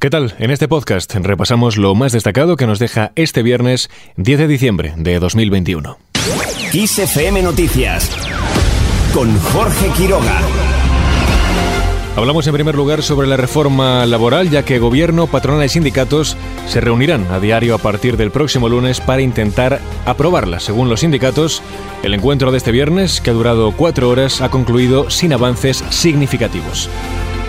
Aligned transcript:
¿Qué 0.00 0.08
tal? 0.08 0.34
En 0.38 0.50
este 0.50 0.66
podcast 0.66 1.14
repasamos 1.14 1.76
lo 1.76 1.94
más 1.94 2.12
destacado 2.12 2.56
que 2.56 2.66
nos 2.66 2.78
deja 2.78 3.12
este 3.16 3.42
viernes 3.42 3.90
10 4.16 4.38
de 4.38 4.48
diciembre 4.48 4.94
de 4.96 5.18
2021. 5.18 5.98
XFM 6.72 7.42
Noticias 7.42 8.10
con 9.12 9.38
Jorge 9.38 9.90
Quiroga. 9.98 10.40
Hablamos 12.16 12.46
en 12.46 12.54
primer 12.54 12.76
lugar 12.76 13.02
sobre 13.02 13.28
la 13.28 13.36
reforma 13.36 14.06
laboral, 14.06 14.48
ya 14.48 14.64
que 14.64 14.78
gobierno, 14.78 15.26
patronal 15.26 15.66
y 15.66 15.68
sindicatos 15.68 16.34
se 16.66 16.80
reunirán 16.80 17.26
a 17.30 17.38
diario 17.38 17.74
a 17.74 17.78
partir 17.78 18.16
del 18.16 18.30
próximo 18.30 18.70
lunes 18.70 19.02
para 19.02 19.20
intentar 19.20 19.80
aprobarla. 20.06 20.60
Según 20.60 20.88
los 20.88 21.00
sindicatos, 21.00 21.62
el 22.02 22.14
encuentro 22.14 22.52
de 22.52 22.56
este 22.56 22.72
viernes, 22.72 23.20
que 23.20 23.28
ha 23.28 23.34
durado 23.34 23.72
cuatro 23.72 24.08
horas, 24.08 24.40
ha 24.40 24.48
concluido 24.48 25.10
sin 25.10 25.34
avances 25.34 25.84
significativos. 25.90 26.88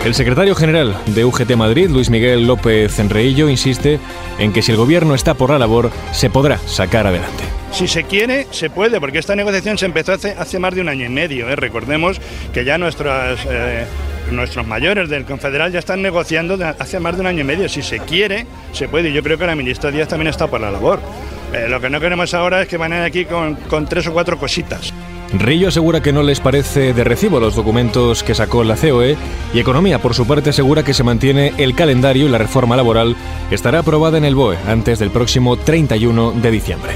El 0.04 0.14
secretario 0.14 0.56
general 0.56 0.96
de 1.06 1.24
UGT 1.24 1.54
Madrid, 1.54 1.88
Luis 1.88 2.10
Miguel 2.10 2.44
López 2.44 2.98
Enreillo, 2.98 3.48
insiste 3.48 4.00
en 4.40 4.52
que 4.52 4.60
si 4.60 4.72
el 4.72 4.76
gobierno 4.76 5.14
está 5.14 5.34
por 5.34 5.50
la 5.50 5.60
labor, 5.60 5.92
se 6.10 6.28
podrá 6.28 6.58
sacar 6.58 7.06
adelante. 7.06 7.44
Si 7.70 7.86
se 7.86 8.02
quiere, 8.02 8.48
se 8.50 8.68
puede, 8.68 8.98
porque 8.98 9.18
esta 9.18 9.36
negociación 9.36 9.78
se 9.78 9.86
empezó 9.86 10.12
hace, 10.12 10.58
más 10.58 10.74
de 10.74 10.80
un 10.80 10.88
año 10.88 11.06
y 11.06 11.08
medio. 11.08 11.48
¿eh? 11.48 11.54
Recordemos 11.54 12.20
que 12.52 12.64
ya 12.64 12.78
eh, 12.78 13.86
nuestros 14.32 14.66
mayores 14.66 15.08
del 15.08 15.24
Confederal 15.24 15.70
ya 15.70 15.78
están 15.78 16.02
negociando 16.02 16.58
hace 16.80 16.98
más 16.98 17.14
de 17.14 17.20
un 17.20 17.28
año 17.28 17.42
y 17.42 17.44
medio. 17.44 17.68
Si 17.68 17.82
se 17.82 18.00
quiere, 18.00 18.46
se 18.72 18.88
puede. 18.88 19.10
Y 19.10 19.12
yo 19.12 19.22
creo 19.22 19.38
que 19.38 19.46
la 19.46 19.54
ministra 19.54 19.92
Díaz 19.92 20.08
también 20.08 20.28
está 20.28 20.48
por 20.48 20.60
la 20.60 20.72
labor. 20.72 20.98
Eh, 21.52 21.68
lo 21.68 21.80
que 21.80 21.88
no 21.88 22.00
queremos 22.00 22.34
ahora 22.34 22.62
es 22.62 22.68
que 22.68 22.76
vayan 22.76 23.02
aquí 23.02 23.24
con, 23.24 23.54
con 23.54 23.86
tres 23.86 24.08
o 24.08 24.12
cuatro 24.12 24.36
cositas. 24.36 24.92
Rillo 25.34 25.68
asegura 25.68 26.02
que 26.02 26.12
no 26.12 26.22
les 26.22 26.40
parece 26.40 26.92
de 26.92 27.04
recibo 27.04 27.40
los 27.40 27.54
documentos 27.54 28.22
que 28.22 28.34
sacó 28.34 28.64
la 28.64 28.76
COE 28.76 29.16
y 29.54 29.58
Economía, 29.58 30.00
por 30.00 30.14
su 30.14 30.26
parte, 30.26 30.50
asegura 30.50 30.84
que 30.84 30.94
se 30.94 31.04
mantiene 31.04 31.52
el 31.58 31.74
calendario 31.74 32.26
y 32.26 32.28
la 32.28 32.38
reforma 32.38 32.76
laboral 32.76 33.16
estará 33.50 33.80
aprobada 33.80 34.18
en 34.18 34.24
el 34.24 34.34
BOE 34.34 34.58
antes 34.66 34.98
del 34.98 35.10
próximo 35.10 35.56
31 35.56 36.32
de 36.32 36.50
diciembre. 36.50 36.92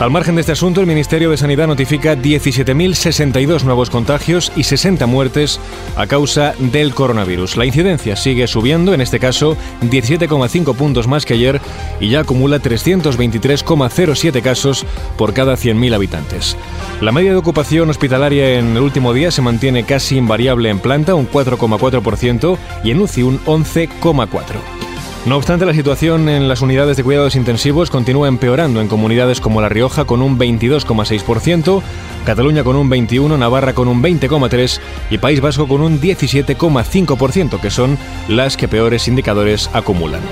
Al 0.00 0.10
margen 0.10 0.34
de 0.36 0.40
este 0.40 0.52
asunto, 0.52 0.80
el 0.80 0.86
Ministerio 0.86 1.28
de 1.28 1.36
Sanidad 1.36 1.66
notifica 1.66 2.16
17.062 2.16 3.64
nuevos 3.64 3.90
contagios 3.90 4.50
y 4.56 4.64
60 4.64 5.04
muertes 5.04 5.60
a 5.94 6.06
causa 6.06 6.54
del 6.58 6.94
coronavirus. 6.94 7.58
La 7.58 7.66
incidencia 7.66 8.16
sigue 8.16 8.46
subiendo, 8.46 8.94
en 8.94 9.02
este 9.02 9.20
caso 9.20 9.58
17,5 9.82 10.74
puntos 10.74 11.06
más 11.06 11.26
que 11.26 11.34
ayer 11.34 11.60
y 12.00 12.08
ya 12.08 12.20
acumula 12.20 12.62
323,07 12.62 14.40
casos 14.40 14.86
por 15.18 15.34
cada 15.34 15.52
100.000 15.52 15.94
habitantes. 15.94 16.56
La 17.02 17.12
media 17.12 17.32
de 17.32 17.36
ocupación 17.36 17.90
hospitalaria 17.90 18.58
en 18.58 18.78
el 18.78 18.82
último 18.82 19.12
día 19.12 19.30
se 19.30 19.42
mantiene 19.42 19.84
casi 19.84 20.16
invariable 20.16 20.70
en 20.70 20.78
planta, 20.78 21.14
un 21.14 21.30
4,4%, 21.30 22.56
y 22.84 22.92
en 22.92 23.02
UCI 23.02 23.22
un 23.22 23.38
11,4%. 23.40 24.79
No 25.26 25.36
obstante, 25.36 25.66
la 25.66 25.74
situación 25.74 26.30
en 26.30 26.48
las 26.48 26.62
unidades 26.62 26.96
de 26.96 27.04
cuidados 27.04 27.36
intensivos 27.36 27.90
continúa 27.90 28.26
empeorando 28.26 28.80
en 28.80 28.88
comunidades 28.88 29.40
como 29.42 29.60
La 29.60 29.68
Rioja 29.68 30.06
con 30.06 30.22
un 30.22 30.38
22,6%, 30.38 31.82
Cataluña 32.24 32.64
con 32.64 32.76
un 32.76 32.90
21%, 32.90 33.38
Navarra 33.38 33.74
con 33.74 33.88
un 33.88 34.02
20,3% 34.02 34.80
y 35.10 35.18
País 35.18 35.42
Vasco 35.42 35.68
con 35.68 35.82
un 35.82 36.00
17,5%, 36.00 37.60
que 37.60 37.70
son 37.70 37.98
las 38.28 38.56
que 38.56 38.66
peores 38.66 39.08
indicadores 39.08 39.68
acumulan. 39.74 40.22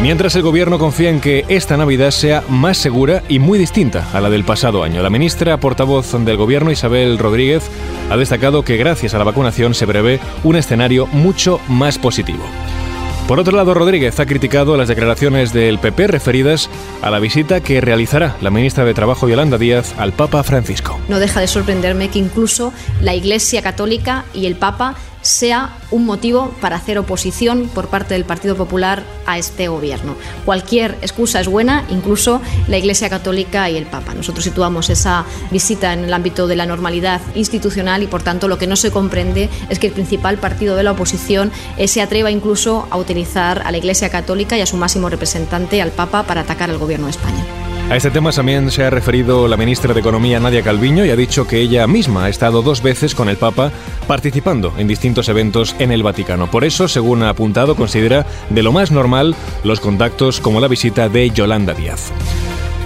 Mientras 0.00 0.34
el 0.36 0.42
gobierno 0.42 0.78
confía 0.78 1.10
en 1.10 1.20
que 1.20 1.44
esta 1.48 1.76
Navidad 1.76 2.10
sea 2.10 2.42
más 2.48 2.78
segura 2.78 3.22
y 3.28 3.38
muy 3.38 3.58
distinta 3.58 4.08
a 4.14 4.20
la 4.20 4.30
del 4.30 4.44
pasado 4.44 4.82
año. 4.82 5.02
La 5.02 5.10
ministra 5.10 5.58
portavoz 5.58 6.12
del 6.24 6.36
gobierno, 6.38 6.70
Isabel 6.70 7.18
Rodríguez, 7.18 7.70
ha 8.10 8.16
destacado 8.16 8.64
que 8.64 8.78
gracias 8.78 9.14
a 9.14 9.18
la 9.18 9.24
vacunación 9.24 9.74
se 9.74 9.86
prevé 9.86 10.18
un 10.42 10.56
escenario 10.56 11.06
mucho 11.08 11.60
más 11.68 11.98
positivo. 11.98 12.44
Por 13.26 13.40
otro 13.40 13.56
lado, 13.56 13.72
Rodríguez 13.72 14.20
ha 14.20 14.26
criticado 14.26 14.76
las 14.76 14.86
declaraciones 14.86 15.54
del 15.54 15.78
PP 15.78 16.08
referidas 16.08 16.68
a 17.00 17.08
la 17.08 17.20
visita 17.20 17.62
que 17.62 17.80
realizará 17.80 18.36
la 18.42 18.50
ministra 18.50 18.84
de 18.84 18.92
Trabajo 18.92 19.26
Yolanda 19.26 19.56
Díaz 19.56 19.94
al 19.96 20.12
Papa 20.12 20.42
Francisco. 20.42 21.00
No 21.08 21.18
deja 21.18 21.40
de 21.40 21.46
sorprenderme 21.46 22.10
que 22.10 22.18
incluso 22.18 22.74
la 23.00 23.14
Iglesia 23.14 23.62
Católica 23.62 24.26
y 24.34 24.44
el 24.44 24.56
Papa 24.56 24.96
sea 25.24 25.78
un 25.90 26.04
motivo 26.04 26.54
para 26.60 26.76
hacer 26.76 26.98
oposición 26.98 27.70
por 27.74 27.88
parte 27.88 28.14
del 28.14 28.24
Partido 28.24 28.56
Popular 28.56 29.02
a 29.26 29.38
este 29.38 29.68
gobierno. 29.68 30.16
Cualquier 30.44 30.98
excusa 31.00 31.40
es 31.40 31.48
buena, 31.48 31.84
incluso 31.88 32.42
la 32.68 32.76
Iglesia 32.76 33.08
Católica 33.08 33.70
y 33.70 33.76
el 33.76 33.86
Papa. 33.86 34.12
Nosotros 34.14 34.44
situamos 34.44 34.90
esa 34.90 35.24
visita 35.50 35.94
en 35.94 36.04
el 36.04 36.12
ámbito 36.12 36.46
de 36.46 36.56
la 36.56 36.66
normalidad 36.66 37.22
institucional 37.34 38.02
y, 38.02 38.06
por 38.06 38.22
tanto, 38.22 38.48
lo 38.48 38.58
que 38.58 38.66
no 38.66 38.76
se 38.76 38.90
comprende 38.90 39.48
es 39.70 39.78
que 39.78 39.86
el 39.86 39.94
principal 39.94 40.36
partido 40.36 40.76
de 40.76 40.82
la 40.82 40.92
oposición 40.92 41.50
eh, 41.78 41.88
se 41.88 42.02
atreva 42.02 42.30
incluso 42.30 42.86
a 42.90 42.98
utilizar 42.98 43.62
a 43.64 43.70
la 43.70 43.78
Iglesia 43.78 44.10
Católica 44.10 44.58
y 44.58 44.60
a 44.60 44.66
su 44.66 44.76
máximo 44.76 45.08
representante, 45.08 45.80
al 45.80 45.90
Papa, 45.90 46.24
para 46.24 46.42
atacar 46.42 46.68
al 46.68 46.78
gobierno 46.78 47.06
de 47.06 47.12
España. 47.12 47.63
A 47.90 47.96
este 47.96 48.10
tema 48.10 48.32
también 48.32 48.70
se 48.70 48.82
ha 48.82 48.90
referido 48.90 49.46
la 49.46 49.56
ministra 49.56 49.92
de 49.92 50.00
Economía 50.00 50.40
Nadia 50.40 50.62
Calviño 50.62 51.04
y 51.04 51.10
ha 51.10 51.16
dicho 51.16 51.46
que 51.46 51.60
ella 51.60 51.86
misma 51.86 52.24
ha 52.24 52.28
estado 52.28 52.62
dos 52.62 52.82
veces 52.82 53.14
con 53.14 53.28
el 53.28 53.36
Papa 53.36 53.70
participando 54.08 54.72
en 54.78 54.88
distintos 54.88 55.28
eventos 55.28 55.76
en 55.78 55.92
el 55.92 56.02
Vaticano. 56.02 56.50
Por 56.50 56.64
eso, 56.64 56.88
según 56.88 57.22
ha 57.22 57.28
apuntado, 57.28 57.76
considera 57.76 58.26
de 58.48 58.62
lo 58.62 58.72
más 58.72 58.90
normal 58.90 59.36
los 59.62 59.80
contactos 59.80 60.40
como 60.40 60.60
la 60.60 60.68
visita 60.68 61.08
de 61.08 61.30
Yolanda 61.30 61.74
Díaz. 61.74 62.10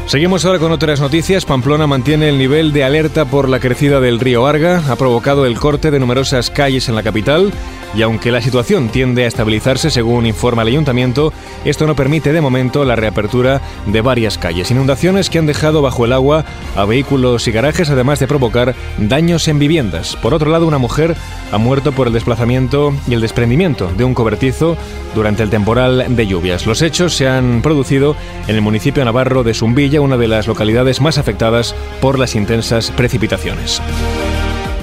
Seguimos 0.09 0.47
ahora 0.47 0.59
con 0.59 0.73
otras 0.73 1.03
noticias. 1.03 1.45
Pamplona 1.45 1.87
mantiene 1.87 2.31
el 2.31 2.39
nivel 2.39 2.73
de 2.73 2.83
alerta 2.83 3.27
por 3.27 3.47
la 3.47 3.61
crecida 3.61 4.01
del 4.01 4.21
río 4.21 4.47
Arga. 4.47 4.83
Ha 4.89 4.97
provocado 4.97 5.45
el 5.45 5.59
corte 5.59 5.91
de 5.91 6.01
numerosas 6.01 6.49
calles 6.49 6.89
en 6.89 6.95
la 6.95 7.03
capital 7.03 7.53
y 7.95 8.03
aunque 8.03 8.31
la 8.31 8.41
situación 8.43 8.89
tiende 8.89 9.25
a 9.25 9.27
estabilizarse 9.27 9.91
según 9.91 10.27
informa 10.27 10.63
el 10.63 10.69
ayuntamiento, 10.69 11.33
esto 11.65 11.87
no 11.87 11.97
permite 11.97 12.33
de 12.33 12.41
momento 12.41 12.85
la 12.85 12.97
reapertura 12.97 13.61
de 13.87 14.01
varias 14.01 14.39
calles. 14.39 14.71
Inundaciones 14.71 15.31
que 15.31 15.39
han 15.39 15.47
dejado 15.47 15.83
bajo 15.83 16.05
el 16.05 16.13
agua 16.13 16.45
a 16.77 16.85
vehículos 16.85 17.47
y 17.49 17.53
garajes, 17.53 17.91
además 17.91 18.19
de 18.19 18.29
provocar 18.29 18.75
daños 18.99 19.49
en 19.49 19.59
viviendas. 19.59 20.17
Por 20.17 20.35
otro 20.35 20.51
lado, 20.51 20.67
una 20.67 20.79
mujer 20.79 21.17
ha 21.51 21.59
muerto 21.59 21.93
por 21.93 22.07
el 22.07 22.13
desplazamiento 22.13 22.95
y 23.09 23.15
el 23.15 23.21
desprendimiento 23.21 23.91
de 23.97 24.05
un 24.05 24.15
cobertizo 24.15 24.77
durante 25.15 25.43
el 25.43 25.51
temporal 25.51 26.05
de 26.15 26.27
lluvias. 26.27 26.67
Los 26.67 26.83
hechos 26.83 27.15
se 27.15 27.27
han 27.27 27.63
producido 27.63 28.17
en 28.47 28.55
el 28.55 28.61
municipio 28.61 29.05
navarro 29.05 29.45
de 29.45 29.55
Zumbilla, 29.55 29.98
una 30.01 30.17
de 30.17 30.29
las 30.29 30.47
localidades 30.47 31.01
más 31.01 31.19
afectadas 31.19 31.75
por 32.01 32.19
las 32.19 32.35
intensas 32.35 32.91
precipitaciones. 32.91 33.81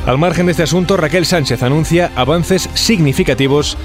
Al 0.06 0.18
margen 0.20 0.46
de 0.46 0.52
este 0.52 0.64
asunto, 0.64 0.98
Raquel 0.98 1.26
Sánchez 1.26 1.64
anuncia 1.64 2.12
avances 2.16 2.70
significativos 2.76 3.78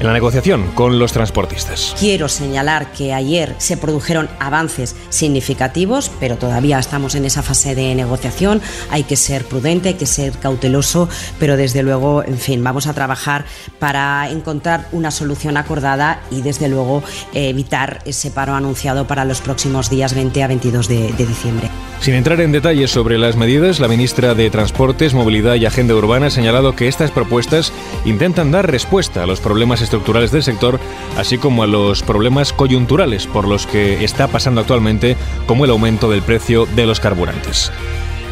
en 0.00 0.06
la 0.06 0.12
negociación 0.12 0.70
con 0.74 0.98
los 0.98 1.12
transportistas. 1.12 1.94
Quiero 1.98 2.28
señalar 2.28 2.92
que 2.92 3.12
ayer 3.12 3.54
se 3.58 3.76
produjeron 3.76 4.28
avances 4.38 4.96
significativos, 5.08 6.10
pero 6.20 6.36
todavía 6.36 6.78
estamos 6.78 7.14
en 7.14 7.24
esa 7.24 7.42
fase 7.42 7.74
de 7.74 7.94
negociación. 7.94 8.60
Hay 8.90 9.04
que 9.04 9.16
ser 9.16 9.44
prudente, 9.44 9.90
hay 9.90 9.94
que 9.94 10.06
ser 10.06 10.32
cauteloso, 10.38 11.08
pero 11.38 11.56
desde 11.56 11.82
luego, 11.82 12.22
en 12.24 12.38
fin, 12.38 12.62
vamos 12.62 12.86
a 12.86 12.94
trabajar 12.94 13.44
para 13.78 14.28
encontrar 14.30 14.88
una 14.92 15.10
solución 15.10 15.56
acordada 15.56 16.22
y 16.30 16.42
desde 16.42 16.68
luego 16.68 17.02
evitar 17.32 18.00
ese 18.04 18.30
paro 18.30 18.54
anunciado 18.54 19.06
para 19.06 19.24
los 19.24 19.40
próximos 19.40 19.90
días 19.90 20.14
20 20.14 20.42
a 20.42 20.46
22 20.48 20.88
de, 20.88 21.12
de 21.12 21.26
diciembre. 21.26 21.70
Sin 22.04 22.12
entrar 22.12 22.42
en 22.42 22.52
detalles 22.52 22.90
sobre 22.90 23.16
las 23.16 23.34
medidas, 23.34 23.80
la 23.80 23.88
ministra 23.88 24.34
de 24.34 24.50
Transportes, 24.50 25.14
Movilidad 25.14 25.54
y 25.54 25.64
Agenda 25.64 25.94
Urbana 25.94 26.26
ha 26.26 26.30
señalado 26.30 26.76
que 26.76 26.86
estas 26.86 27.10
propuestas 27.10 27.72
intentan 28.04 28.50
dar 28.50 28.70
respuesta 28.70 29.22
a 29.22 29.26
los 29.26 29.40
problemas 29.40 29.80
estructurales 29.80 30.30
del 30.30 30.42
sector, 30.42 30.78
así 31.16 31.38
como 31.38 31.62
a 31.62 31.66
los 31.66 32.02
problemas 32.02 32.52
coyunturales 32.52 33.26
por 33.26 33.48
los 33.48 33.66
que 33.66 34.04
está 34.04 34.28
pasando 34.28 34.60
actualmente, 34.60 35.16
como 35.46 35.64
el 35.64 35.70
aumento 35.70 36.10
del 36.10 36.20
precio 36.20 36.66
de 36.66 36.84
los 36.84 37.00
carburantes. 37.00 37.72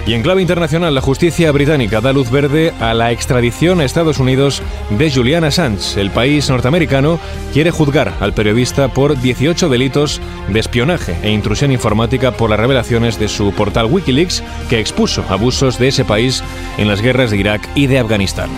Y 0.04 0.14
en 0.14 0.22
clave 0.22 0.42
internacional, 0.42 0.94
la 0.94 1.00
justicia 1.00 1.52
británica 1.52 2.00
da 2.00 2.12
luz 2.12 2.28
verde 2.28 2.72
a 2.80 2.92
la 2.92 3.12
extradición 3.12 3.80
a 3.80 3.84
Estados 3.84 4.18
Unidos 4.18 4.60
de 4.90 5.12
Julian 5.12 5.44
Assange. 5.44 6.00
El 6.00 6.10
país 6.10 6.50
norteamericano 6.50 7.20
quiere 7.52 7.70
juzgar 7.70 8.12
al 8.18 8.34
periodista 8.34 8.88
por 8.88 9.20
18 9.20 9.68
delitos 9.68 10.20
de 10.48 10.58
espionaje 10.58 11.16
e 11.22 11.30
intrusión 11.30 11.70
informática 11.70 12.32
por 12.32 12.50
las 12.50 12.58
revelaciones 12.58 13.20
de 13.20 13.28
su 13.28 13.52
portal 13.52 13.86
Wikileaks, 13.86 14.42
que 14.68 14.80
expuso 14.80 15.24
abusos 15.28 15.78
de 15.78 15.88
ese 15.88 16.04
país 16.04 16.42
en 16.78 16.88
las 16.88 17.00
guerras 17.00 17.30
de 17.30 17.36
Irak 17.36 17.68
y 17.76 17.86
de 17.86 18.00
Afganistán. 18.00 18.50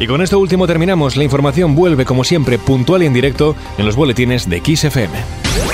Y 0.00 0.08
con 0.08 0.22
esto 0.22 0.40
último 0.40 0.66
terminamos. 0.66 1.16
La 1.16 1.24
información 1.24 1.76
vuelve 1.76 2.04
como 2.04 2.24
siempre 2.24 2.58
puntual 2.58 3.04
y 3.04 3.06
en 3.06 3.14
directo 3.14 3.54
en 3.78 3.86
los 3.86 3.94
boletines 3.94 4.48
de 4.48 4.58
XFM. 4.58 5.67